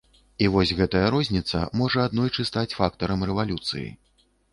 І 0.43 0.45
вось 0.53 0.69
гэтая 0.77 1.01
розніца 1.15 1.61
можа 1.81 2.05
аднойчы 2.09 2.45
стаць 2.51 2.75
фактарам 2.79 3.27
рэвалюцыі. 3.31 3.85